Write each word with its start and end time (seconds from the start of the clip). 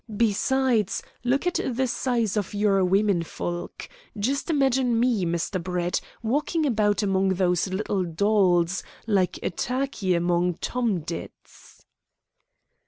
Besides, 0.17 1.03
look 1.23 1.45
at 1.45 1.59
the 1.63 1.85
size 1.85 2.35
of 2.35 2.55
your 2.55 2.83
women 2.83 3.21
folk. 3.21 3.87
Just 4.17 4.49
imagine 4.49 4.99
me, 4.99 5.25
Mr. 5.27 5.61
Brett, 5.61 6.01
walking 6.23 6.65
about 6.65 7.03
among 7.03 7.35
those 7.35 7.67
little 7.67 8.03
dolls, 8.03 8.81
like 9.05 9.37
a 9.43 9.51
turkey 9.51 10.15
among 10.15 10.55
tom 10.55 11.03
tits." 11.03 11.85